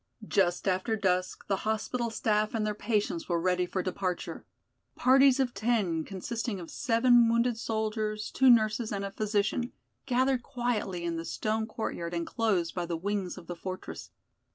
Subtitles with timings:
[0.27, 4.47] Just after dusk the hospital staff and their patients were ready for departure.
[4.95, 9.73] Parties of ten, consisting of seven wounded soldiers, two nurses and a physician,
[10.07, 14.09] gathered quietly in the stone courtyard enclosed by the wings of the fortress.